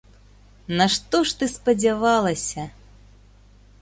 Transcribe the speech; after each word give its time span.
На 0.79 0.87
што 0.95 1.21
ж 1.31 1.37
ты 1.41 1.45
спадзявалася? 1.55 2.67